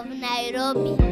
of 0.00 0.06
Nairobi. 0.18 1.09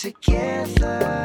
together. 0.00 1.22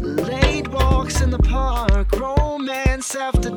Late 0.00 0.68
walks 0.68 1.20
in 1.20 1.30
the 1.30 1.38
park, 1.38 2.18
romance 2.18 3.14
after 3.14 3.50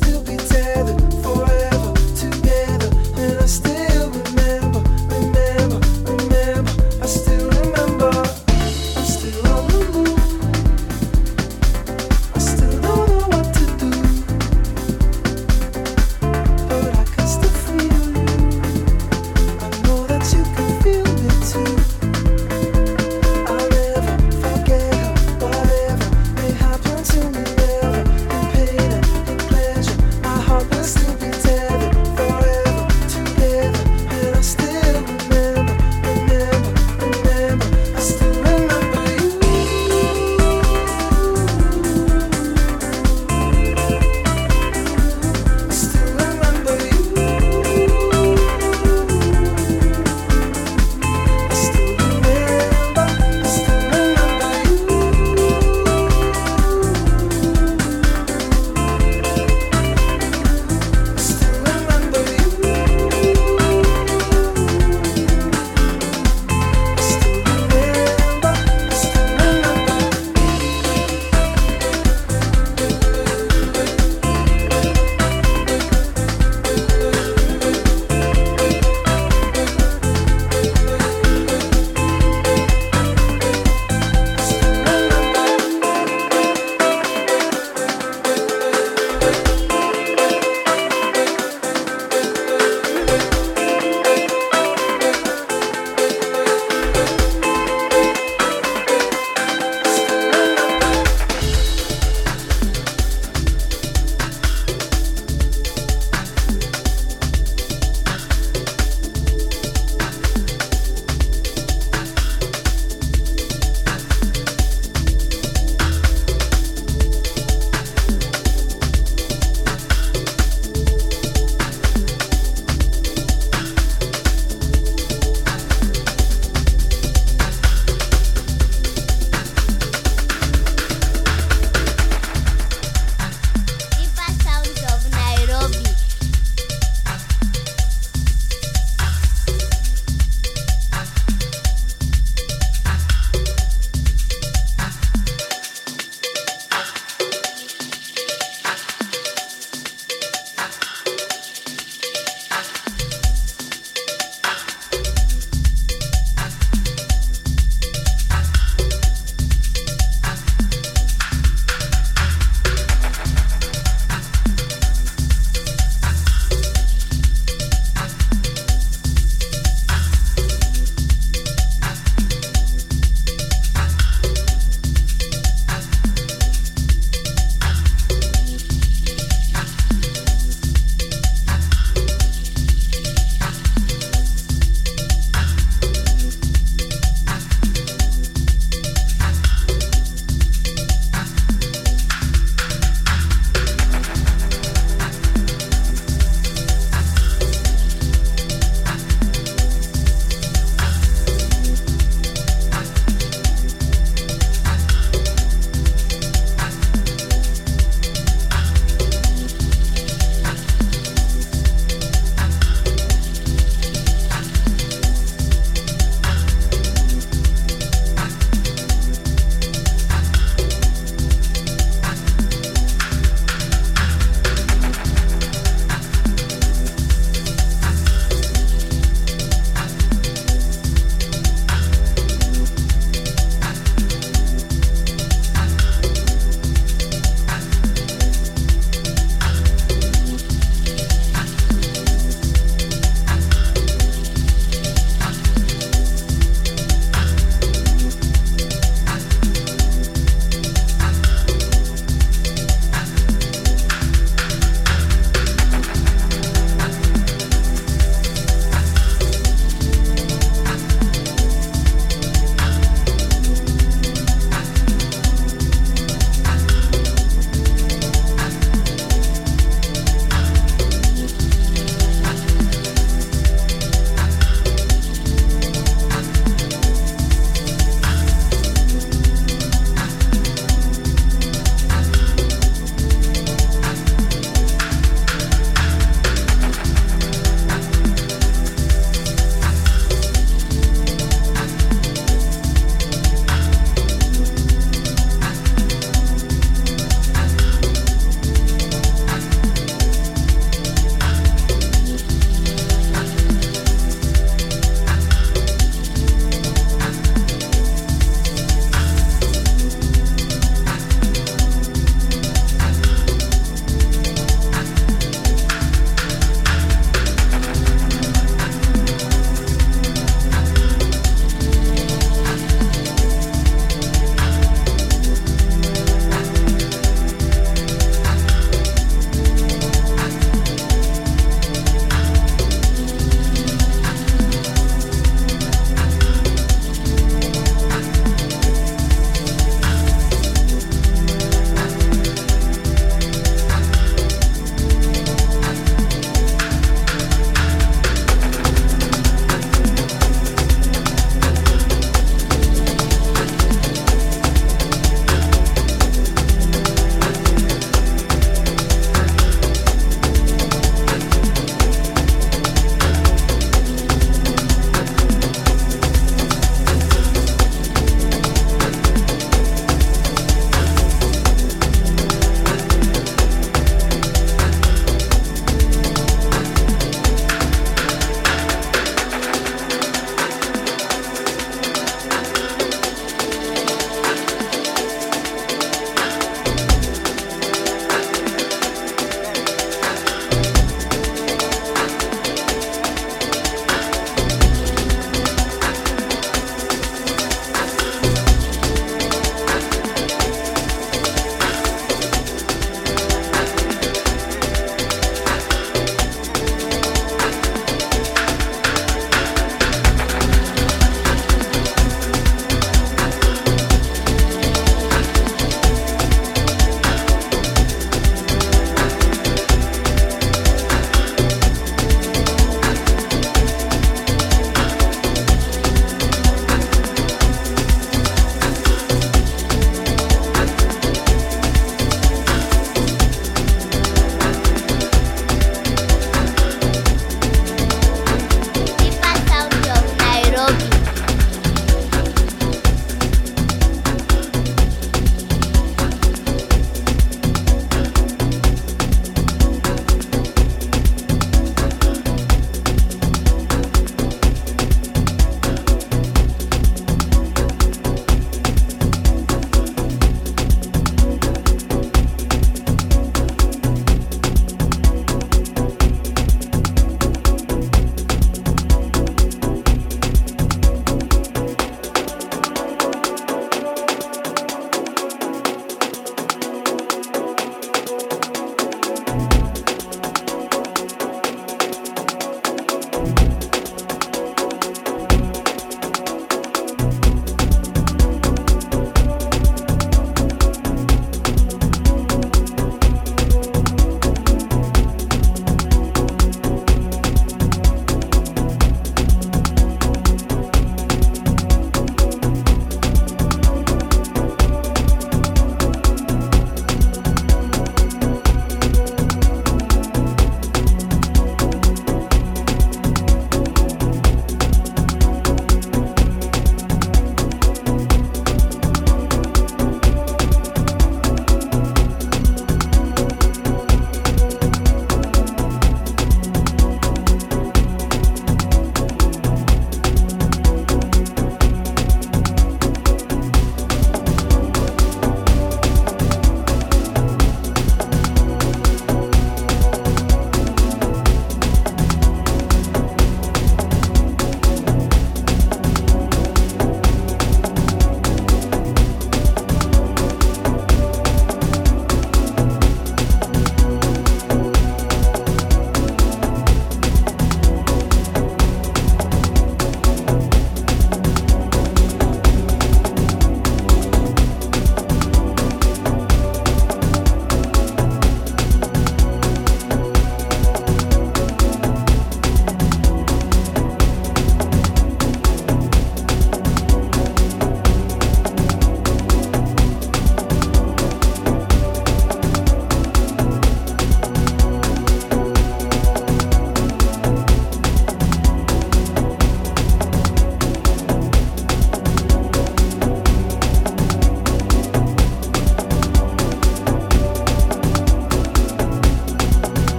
still 0.00 0.22
be 0.22 0.39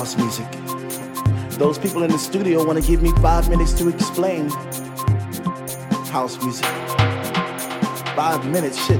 house 0.00 0.16
music? 0.16 0.50
Those 1.58 1.78
people 1.78 2.02
in 2.04 2.10
the 2.10 2.18
studio 2.18 2.64
want 2.64 2.82
to 2.82 2.90
give 2.90 3.02
me 3.02 3.12
five 3.20 3.50
minutes 3.50 3.74
to 3.74 3.88
explain 3.90 4.48
house 6.08 6.42
music. 6.42 6.64
Five 8.16 8.46
minutes, 8.46 8.82
shit. 8.86 8.98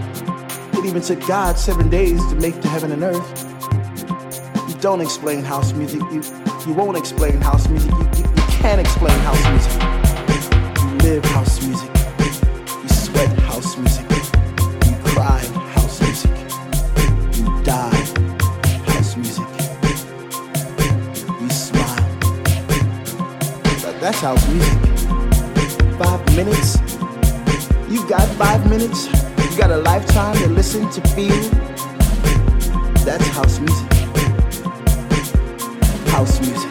It 0.75 0.85
even 0.85 1.01
took 1.01 1.27
God 1.27 1.59
seven 1.59 1.89
days 1.89 2.21
to 2.27 2.35
make 2.35 2.61
the 2.61 2.69
heaven 2.69 2.93
and 2.93 3.03
earth. 3.03 3.29
You 4.69 4.75
don't 4.83 5.01
explain 5.01 5.43
house 5.43 5.73
music. 5.73 6.03
You 6.13 6.23
you 6.67 6.75
won't 6.75 6.99
explain 6.99 7.41
house 7.41 7.67
music. 7.71 7.93
You, 7.93 8.05
you, 8.19 8.25
you 8.37 8.43
can't 8.61 8.79
explain 8.79 9.19
house 9.21 9.43
music. 9.53 9.73
You 10.83 10.99
live 11.09 11.25
house 11.25 11.60
music. 11.60 11.60
House 24.31 24.49
music. 24.49 24.79
Five 25.99 26.37
minutes. 26.37 26.77
You 27.89 28.09
got 28.09 28.29
five 28.39 28.65
minutes. 28.71 29.07
You 29.51 29.59
got 29.59 29.73
a 29.73 29.79
lifetime 29.79 30.37
to 30.37 30.47
listen 30.47 30.89
to 30.91 31.01
feel. 31.09 31.35
That's 33.05 33.27
house 33.27 33.59
music. 33.59 33.93
House 36.11 36.41
music. 36.43 36.71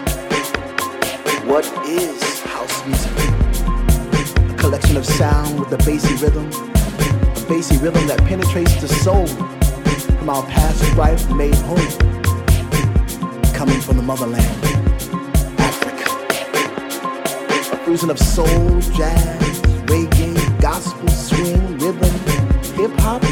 What 1.50 1.66
is 1.86 2.40
house 2.44 2.86
music? 2.88 3.12
A 4.52 4.56
collection 4.58 4.96
of 4.96 5.06
sound 5.06 5.60
with 5.60 5.74
a 5.74 5.78
bassy 5.80 6.16
rhythm. 6.24 6.48
A 6.48 7.46
bassy 7.50 7.76
rhythm 7.80 8.08
that 8.08 8.20
penetrates 8.20 8.80
the 8.80 8.88
soul 8.88 9.28
from 9.28 10.30
our 10.30 10.44
past 10.44 10.96
life 10.96 11.30
made 11.32 11.56
home. 11.56 11.92
Coming 13.54 13.82
from 13.82 13.98
the 13.98 14.04
motherland, 14.04 14.69
fusion 17.90 18.12
of 18.12 18.20
soul, 18.20 18.80
jazz, 18.94 19.62
reggae, 19.90 20.62
gospel, 20.62 21.08
swing, 21.08 21.76
rhythm, 21.80 22.14
hip 22.78 22.92
hop. 23.00 23.24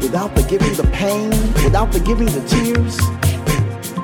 Without 0.00 0.34
forgiving 0.34 0.72
the 0.72 0.88
pain, 0.90 1.28
without 1.62 1.92
forgiving 1.92 2.28
the 2.28 2.40
tears. 2.48 2.96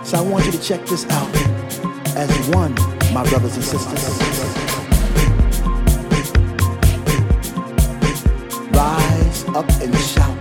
So 0.06 0.18
I 0.18 0.20
want 0.20 0.44
you 0.44 0.52
to 0.52 0.60
check 0.60 0.84
this 0.84 1.06
out 1.08 1.34
as 2.14 2.28
one, 2.50 2.74
my 3.14 3.24
brothers 3.30 3.56
and 3.56 3.64
sisters. 3.64 4.02
Rise 8.70 9.44
up 9.56 9.66
and 9.80 9.96
shout. 9.96 10.40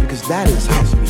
Because 0.00 0.26
that 0.26 0.48
is 0.48 0.66
house. 0.66 1.01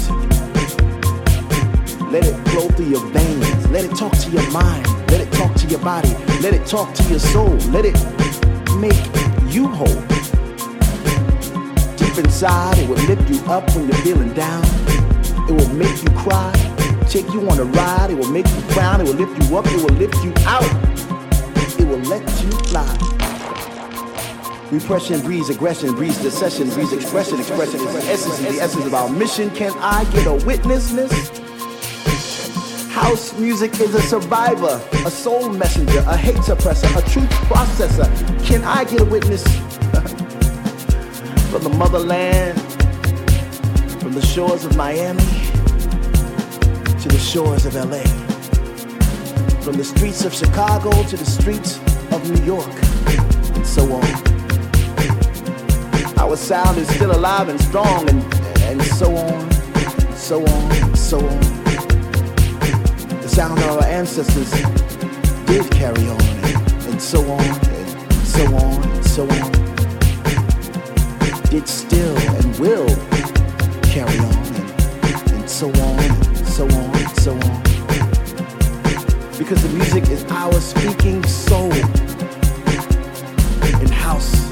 Let 2.13 2.27
it 2.27 2.49
flow 2.51 2.69
through 2.69 2.91
your 2.91 3.07
veins. 3.07 3.71
Let 3.71 3.87
it 3.87 3.97
talk 3.97 4.13
to 4.13 4.31
your 4.31 4.47
mind. 4.51 4.87
Let 5.11 5.23
it 5.23 5.33
talk 5.33 5.55
to 5.55 5.67
your 5.67 5.81
body. 5.81 6.11
Let 6.43 6.53
it 6.53 6.67
talk 6.67 6.93
to 6.93 7.03
your 7.05 7.19
soul. 7.19 7.55
Let 7.73 7.87
it 7.87 7.95
make 8.77 9.01
you 9.51 9.67
whole. 9.67 9.87
Deep 11.97 12.19
inside, 12.19 12.77
it 12.77 12.87
will 12.87 13.03
lift 13.09 13.31
you 13.31 13.41
up 13.51 13.65
when 13.75 13.89
you're 13.89 13.97
feeling 14.05 14.31
down. 14.35 14.63
It 15.49 15.53
will 15.53 15.73
make 15.73 16.03
you 16.03 16.11
cry, 16.19 16.53
take 17.09 17.33
you 17.33 17.49
on 17.49 17.59
a 17.59 17.65
ride. 17.65 18.11
It 18.11 18.19
will 18.19 18.31
make 18.31 18.47
you 18.47 18.61
frown. 18.75 19.01
It 19.01 19.05
will 19.05 19.15
lift 19.15 19.49
you 19.49 19.57
up. 19.57 19.65
It 19.69 19.77
will 19.77 19.97
lift 19.97 20.23
you 20.23 20.35
out. 20.45 20.69
It 21.81 21.89
will 21.89 22.05
let 22.11 22.21
you 22.43 22.51
fly. 22.69 22.93
Repression 24.71 25.23
breeds 25.23 25.49
aggression, 25.49 25.95
breeds 25.95 26.21
decession, 26.21 26.69
breeds 26.69 26.93
expression. 26.93 27.41
Expression 27.41 27.81
is 27.81 27.93
the 27.95 28.13
essence, 28.13 28.39
the 28.39 28.61
essence 28.61 28.85
of 28.85 28.93
our 28.93 29.09
mission. 29.09 29.49
Can 29.53 29.73
I 29.79 30.05
get 30.13 30.27
a 30.27 30.35
witness? 30.45 30.93
House 33.03 33.37
music 33.37 33.81
is 33.81 33.97
a 33.97 34.01
survivor, 34.01 34.81
a 35.05 35.11
soul 35.11 35.49
messenger, 35.49 36.05
a 36.07 36.17
hate 36.17 36.37
suppressor, 36.37 36.87
a 36.97 37.03
truth 37.11 37.29
processor. 37.51 38.07
Can 38.47 38.63
I 38.63 38.85
get 38.85 39.01
a 39.01 39.05
witness? 39.05 39.43
From 41.51 41.65
the 41.65 41.75
motherland, 41.77 42.61
from 44.01 44.13
the 44.13 44.25
shores 44.25 44.65
of 44.65 44.77
Miami 44.77 45.25
to 47.03 47.09
the 47.09 47.19
shores 47.19 47.67
of 47.67 47.75
LA. 47.75 48.05
From 49.63 49.77
the 49.77 49.85
streets 49.85 50.25
of 50.25 50.33
Chicago 50.33 50.91
to 51.03 51.17
the 51.17 51.27
streets 51.27 51.81
of 52.13 52.31
New 52.31 52.45
York, 52.45 52.71
and 53.57 53.67
so 53.67 53.83
on. 53.93 54.05
Our 56.21 56.37
sound 56.37 56.79
is 56.79 56.87
still 56.95 57.11
alive 57.11 57.49
and 57.49 57.61
strong, 57.63 58.09
and, 58.09 58.23
and 58.63 58.81
so 58.81 59.17
on, 59.17 59.51
so 60.15 60.47
on, 60.47 60.95
so 60.95 61.19
on 61.19 61.62
sound 63.33 63.59
our 63.61 63.83
ancestors 63.85 64.51
did 65.47 65.71
carry 65.71 66.07
on 66.07 66.21
and, 66.21 66.73
and 66.85 67.01
so 67.01 67.19
on 67.31 67.41
and 67.41 68.13
so 68.13 68.45
on 68.55 68.83
and 68.83 69.07
so 69.07 69.23
on. 69.23 69.53
Did 71.45 71.67
still 71.67 72.15
and 72.19 72.59
will 72.59 72.95
carry 73.85 74.19
on 74.19 74.35
and, 74.35 75.33
and 75.33 75.49
so 75.49 75.69
on 75.69 75.99
and 76.05 76.47
so 76.47 76.65
on 76.65 76.95
and 76.95 77.11
so 77.23 77.33
on. 77.33 77.63
Because 79.39 79.63
the 79.63 79.71
music 79.73 80.11
is 80.11 80.25
our 80.25 80.61
speaking 80.61 81.25
soul 81.25 81.73
in 83.81 83.89
house. 83.89 84.52